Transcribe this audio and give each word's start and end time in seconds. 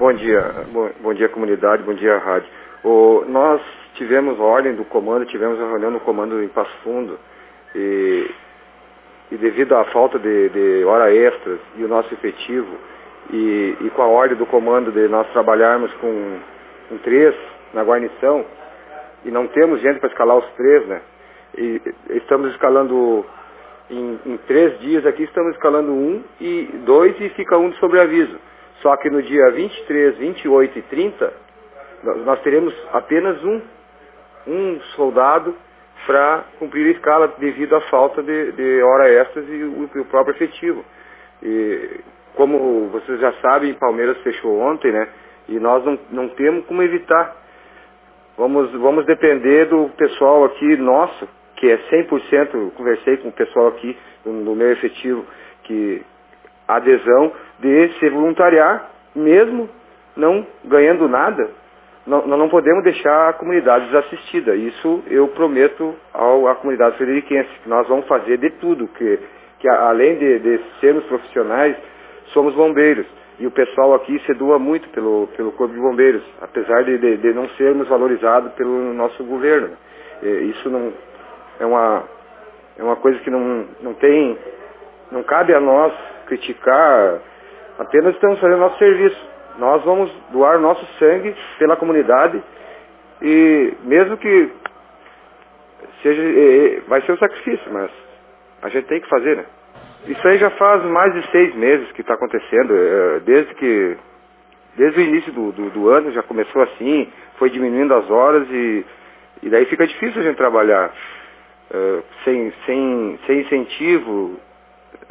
Bom 0.00 0.14
dia, 0.14 0.64
bom, 0.72 0.90
bom 1.02 1.12
dia 1.12 1.28
comunidade, 1.28 1.82
bom 1.82 1.92
dia 1.92 2.16
rádio. 2.16 2.48
O, 2.82 3.22
nós 3.28 3.60
tivemos 3.96 4.40
ordem 4.40 4.74
do 4.74 4.82
comando, 4.82 5.26
tivemos 5.26 5.60
a 5.60 5.66
reunião 5.66 5.90
no 5.90 6.00
comando 6.00 6.42
em 6.42 6.48
Passo 6.48 6.74
Fundo 6.82 7.18
e, 7.74 8.30
e 9.30 9.36
devido 9.36 9.76
à 9.76 9.84
falta 9.84 10.18
de, 10.18 10.48
de 10.48 10.84
hora 10.84 11.14
extras 11.14 11.60
e 11.76 11.84
o 11.84 11.88
nosso 11.88 12.14
efetivo 12.14 12.78
e, 13.30 13.76
e, 13.78 13.90
com 13.90 14.00
a 14.00 14.06
ordem 14.06 14.38
do 14.38 14.46
comando 14.46 14.90
de 14.90 15.06
nós 15.06 15.30
trabalharmos 15.32 15.92
com, 15.96 16.38
com 16.88 16.96
três 17.00 17.34
na 17.74 17.82
guarnição 17.82 18.42
e 19.26 19.30
não 19.30 19.48
temos 19.48 19.82
gente 19.82 20.00
para 20.00 20.08
escalar 20.08 20.38
os 20.38 20.50
três, 20.52 20.86
né? 20.86 21.02
E 21.58 21.82
estamos 22.12 22.50
escalando 22.52 23.26
em, 23.90 24.18
em, 24.24 24.36
três 24.46 24.80
dias 24.80 25.04
aqui, 25.04 25.24
estamos 25.24 25.52
escalando 25.52 25.92
um 25.92 26.24
e 26.40 26.70
dois 26.86 27.20
e 27.20 27.28
fica 27.28 27.58
um 27.58 27.68
de 27.68 27.76
sobreaviso. 27.76 28.48
Só 28.80 28.96
que 28.96 29.10
no 29.10 29.22
dia 29.22 29.50
23, 29.50 30.16
28 30.16 30.78
e 30.78 30.82
30, 30.82 31.32
nós 32.24 32.40
teremos 32.40 32.74
apenas 32.92 33.42
um, 33.44 33.60
um 34.46 34.80
soldado 34.96 35.54
para 36.06 36.44
cumprir 36.58 36.86
a 36.86 36.90
escala 36.90 37.28
devido 37.38 37.76
à 37.76 37.80
falta 37.82 38.22
de, 38.22 38.52
de 38.52 38.82
hora 38.82 39.10
extras 39.10 39.46
e 39.48 39.62
o, 39.64 39.84
o, 39.84 40.04
próprio 40.06 40.34
efetivo. 40.34 40.84
E 41.42 42.00
como 42.34 42.88
vocês 42.88 43.20
já 43.20 43.32
sabem, 43.34 43.74
Palmeiras 43.74 44.16
fechou 44.22 44.58
ontem, 44.58 44.92
né? 44.92 45.08
E 45.48 45.58
nós 45.58 45.84
não, 45.84 45.98
não 46.10 46.28
temos 46.30 46.64
como 46.66 46.82
evitar. 46.82 47.36
Vamos, 48.38 48.72
vamos 48.72 49.04
depender 49.04 49.66
do 49.66 49.90
pessoal 49.90 50.44
aqui 50.44 50.76
nosso, 50.76 51.28
que 51.56 51.70
é 51.70 51.76
100%, 51.76 52.72
conversei 52.72 53.18
com 53.18 53.28
o 53.28 53.32
pessoal 53.32 53.68
aqui 53.68 53.96
no 54.24 54.54
meu 54.54 54.72
efetivo, 54.72 55.26
que 55.64 56.02
adesão 56.76 57.32
de 57.58 57.88
se 57.98 58.08
voluntariar, 58.08 58.88
mesmo 59.14 59.68
não 60.16 60.46
ganhando 60.64 61.08
nada, 61.08 61.48
nós 62.06 62.26
não 62.26 62.48
podemos 62.48 62.82
deixar 62.82 63.28
a 63.28 63.32
comunidade 63.34 63.86
desassistida. 63.86 64.56
Isso 64.56 65.02
eu 65.08 65.28
prometo 65.28 65.94
ao, 66.12 66.48
à 66.48 66.54
comunidade 66.56 66.96
frederiquense, 66.96 67.48
que 67.62 67.68
nós 67.68 67.86
vamos 67.86 68.06
fazer 68.06 68.38
de 68.38 68.50
tudo, 68.50 68.88
que, 68.88 69.18
que 69.58 69.68
além 69.68 70.16
de, 70.18 70.38
de 70.40 70.60
sermos 70.80 71.04
profissionais, 71.04 71.76
somos 72.32 72.54
bombeiros. 72.54 73.06
E 73.38 73.46
o 73.46 73.50
pessoal 73.50 73.94
aqui 73.94 74.18
se 74.26 74.34
doa 74.34 74.58
muito 74.58 74.88
pelo, 74.90 75.28
pelo 75.36 75.52
Corpo 75.52 75.72
de 75.72 75.80
Bombeiros, 75.80 76.22
apesar 76.42 76.84
de, 76.84 76.98
de, 76.98 77.16
de 77.18 77.32
não 77.32 77.48
sermos 77.50 77.88
valorizados 77.88 78.52
pelo 78.52 78.92
nosso 78.92 79.22
governo. 79.24 79.70
Isso 80.22 80.68
não 80.68 80.92
é 81.58 81.64
uma, 81.64 82.04
é 82.78 82.82
uma 82.82 82.96
coisa 82.96 83.18
que 83.20 83.30
não, 83.30 83.66
não 83.80 83.94
tem, 83.94 84.36
não 85.10 85.22
cabe 85.22 85.54
a 85.54 85.60
nós 85.60 85.92
criticar, 86.30 87.20
apenas 87.78 88.14
estamos 88.14 88.38
fazendo 88.38 88.60
nosso 88.60 88.78
serviço. 88.78 89.30
Nós 89.58 89.82
vamos 89.84 90.10
doar 90.30 90.58
nosso 90.60 90.84
sangue 90.98 91.34
pela 91.58 91.76
comunidade 91.76 92.40
e 93.20 93.74
mesmo 93.82 94.16
que 94.16 94.50
seja, 96.02 96.22
vai 96.86 97.02
ser 97.02 97.12
um 97.12 97.18
sacrifício, 97.18 97.72
mas 97.72 97.90
a 98.62 98.68
gente 98.68 98.86
tem 98.86 99.00
que 99.00 99.08
fazer, 99.08 99.36
né? 99.36 99.44
Isso 100.06 100.26
aí 100.26 100.38
já 100.38 100.50
faz 100.50 100.82
mais 100.84 101.12
de 101.12 101.30
seis 101.30 101.54
meses 101.54 101.90
que 101.92 102.00
está 102.00 102.14
acontecendo, 102.14 102.74
é, 102.74 103.20
desde 103.20 103.54
que, 103.54 103.96
desde 104.76 105.00
o 105.00 105.02
início 105.02 105.32
do, 105.32 105.52
do, 105.52 105.70
do, 105.70 105.88
ano 105.90 106.10
já 106.12 106.22
começou 106.22 106.62
assim, 106.62 107.12
foi 107.38 107.50
diminuindo 107.50 107.94
as 107.94 108.08
horas 108.10 108.48
e, 108.50 108.86
e 109.42 109.50
daí 109.50 109.66
fica 109.66 109.86
difícil 109.86 110.22
a 110.22 110.24
gente 110.24 110.36
trabalhar. 110.36 110.90
Uh, 111.72 112.02
sem, 112.24 112.52
sem, 112.66 113.18
sem 113.26 113.40
incentivo, 113.42 114.40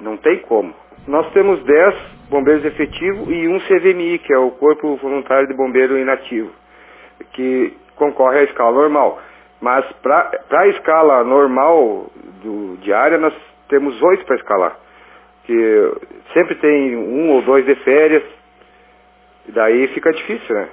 não 0.00 0.16
tem 0.16 0.38
como. 0.40 0.74
Nós 1.08 1.26
temos 1.32 1.64
10 1.64 1.94
bombeiros 2.28 2.62
efetivos 2.66 3.26
e 3.30 3.48
um 3.48 3.58
CVMI, 3.60 4.18
que 4.18 4.30
é 4.30 4.38
o 4.38 4.50
Corpo 4.50 4.94
Voluntário 4.96 5.48
de 5.48 5.54
Bombeiro 5.54 5.96
Inativo, 5.96 6.50
que 7.32 7.74
concorre 7.96 8.40
à 8.40 8.42
escala 8.42 8.72
normal. 8.72 9.18
Mas 9.58 9.90
para 10.02 10.30
a 10.50 10.68
escala 10.68 11.24
normal 11.24 12.10
do, 12.42 12.76
diária, 12.82 13.16
nós 13.16 13.34
temos 13.70 14.00
oito 14.02 14.26
para 14.26 14.36
escalar. 14.36 14.76
Que 15.44 15.92
sempre 16.34 16.56
tem 16.56 16.94
um 16.94 17.30
ou 17.30 17.40
dois 17.40 17.64
de 17.64 17.74
férias, 17.76 18.22
e 19.48 19.52
daí 19.52 19.88
fica 19.88 20.12
difícil, 20.12 20.54
né? 20.54 20.68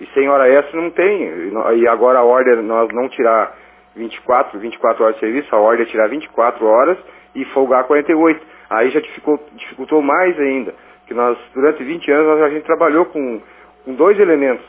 E 0.00 0.06
sem 0.08 0.28
hora 0.28 0.50
extra 0.50 0.78
não 0.78 0.90
tem. 0.90 1.50
E 1.78 1.88
agora 1.88 2.18
a 2.18 2.24
ordem 2.24 2.56
nós 2.56 2.90
não 2.92 3.08
tirar 3.08 3.56
24, 3.96 4.58
24 4.58 5.02
horas 5.02 5.14
de 5.14 5.20
serviço, 5.20 5.56
a 5.56 5.58
ordem 5.58 5.86
é 5.86 5.88
tirar 5.88 6.08
24 6.08 6.66
horas 6.66 6.98
e 7.34 7.42
folgar 7.46 7.84
48. 7.84 8.57
Aí 8.70 8.90
já 8.90 9.00
dificultou, 9.00 10.02
mais 10.02 10.38
ainda, 10.38 10.74
que 11.06 11.14
nós, 11.14 11.38
durante 11.54 11.82
20 11.82 12.10
anos, 12.10 12.42
a 12.42 12.50
gente 12.50 12.64
trabalhou 12.64 13.06
com, 13.06 13.40
com 13.84 13.94
dois 13.94 14.18
elementos 14.20 14.64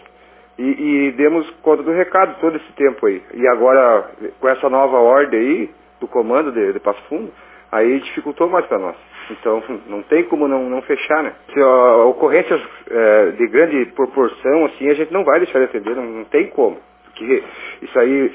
e, 0.57 1.07
e, 1.07 1.11
demos 1.11 1.49
conta 1.61 1.83
do 1.83 1.91
recado 1.91 2.39
todo 2.39 2.57
esse 2.57 2.71
tempo 2.73 3.05
aí. 3.05 3.21
E 3.33 3.47
agora, 3.47 4.09
com 4.39 4.47
essa 4.47 4.69
nova 4.69 4.97
ordem 4.97 5.39
aí, 5.39 5.71
do 5.99 6.07
comando 6.07 6.51
de, 6.51 6.73
de 6.73 6.79
Passo 6.79 7.01
Fundo, 7.03 7.31
aí 7.71 7.99
dificultou 7.99 8.49
mais 8.49 8.65
para 8.65 8.79
nós. 8.79 8.95
Então, 9.31 9.63
não 9.87 10.01
tem 10.03 10.23
como 10.23 10.47
não, 10.47 10.69
não 10.69 10.81
fechar, 10.81 11.23
né? 11.23 11.33
Se 11.53 11.59
a, 11.61 11.97
ocorrências 12.05 12.61
é, 12.89 13.31
de 13.31 13.47
grande 13.47 13.85
proporção, 13.93 14.65
assim, 14.65 14.89
a 14.89 14.93
gente 14.93 15.13
não 15.13 15.23
vai 15.23 15.39
deixar 15.39 15.59
de 15.59 15.65
atender, 15.65 15.95
não, 15.95 16.03
não 16.03 16.25
tem 16.25 16.47
como. 16.47 16.77
Porque 17.05 17.43
isso 17.81 17.99
aí 17.99 18.33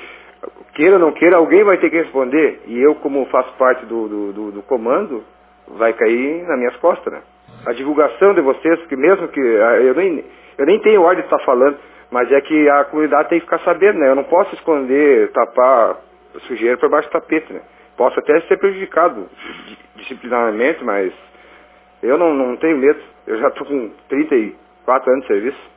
queira 0.74 0.94
ou 0.94 1.00
não 1.00 1.12
queira, 1.12 1.36
alguém 1.36 1.64
vai 1.64 1.78
ter 1.78 1.90
que 1.90 1.96
responder. 1.96 2.62
E 2.66 2.80
eu, 2.80 2.94
como 2.96 3.26
faço 3.26 3.52
parte 3.56 3.86
do, 3.86 4.08
do, 4.08 4.32
do, 4.32 4.52
do 4.52 4.62
comando, 4.62 5.24
vai 5.68 5.92
cair 5.92 6.46
nas 6.46 6.58
minhas 6.58 6.76
costas, 6.76 7.12
né? 7.12 7.22
A 7.66 7.72
divulgação 7.72 8.34
de 8.34 8.40
vocês, 8.40 8.78
porque 8.80 8.96
mesmo 8.96 9.28
que 9.28 9.40
ah, 9.40 9.80
eu 9.80 9.94
nem, 9.94 10.24
eu 10.58 10.66
nem 10.66 10.78
tenho 10.80 11.02
ordem 11.02 11.22
de 11.22 11.26
estar 11.26 11.44
falando, 11.44 11.78
mas 12.10 12.30
é 12.30 12.40
que 12.40 12.68
a 12.68 12.84
comunidade 12.84 13.28
tem 13.28 13.40
que 13.40 13.46
ficar 13.46 13.60
sabendo, 13.60 13.98
né? 13.98 14.08
Eu 14.08 14.14
não 14.14 14.24
posso 14.24 14.54
esconder, 14.54 15.32
tapar 15.32 15.96
sujeira 16.46 16.76
por 16.76 16.90
baixo 16.90 17.08
do 17.08 17.12
tapete, 17.12 17.52
né? 17.52 17.62
Posso 17.96 18.18
até 18.18 18.40
ser 18.42 18.58
prejudicado 18.58 19.28
disciplinarmente, 19.96 20.82
mas 20.84 21.12
eu 22.02 22.18
não, 22.18 22.34
não 22.34 22.56
tenho 22.56 22.76
medo. 22.76 23.00
Eu 23.26 23.38
já 23.38 23.48
estou 23.48 23.66
com 23.66 23.90
34 24.08 25.10
anos 25.10 25.22
de 25.22 25.28
serviço. 25.28 25.73